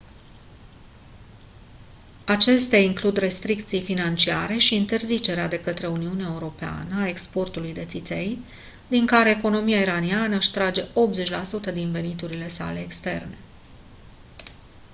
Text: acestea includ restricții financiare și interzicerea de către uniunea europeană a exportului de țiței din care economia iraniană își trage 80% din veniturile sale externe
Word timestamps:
acestea 2.25 2.79
includ 2.79 3.17
restricții 3.17 3.81
financiare 3.81 4.57
și 4.57 4.75
interzicerea 4.75 5.47
de 5.47 5.59
către 5.61 5.87
uniunea 5.87 6.29
europeană 6.31 7.01
a 7.01 7.07
exportului 7.07 7.73
de 7.73 7.85
țiței 7.85 8.39
din 8.87 9.05
care 9.05 9.29
economia 9.29 9.79
iraniană 9.79 10.35
își 10.35 10.51
trage 10.51 10.83
80% 10.83 11.73
din 11.73 11.91
veniturile 11.91 12.47
sale 12.47 12.79
externe 12.79 13.37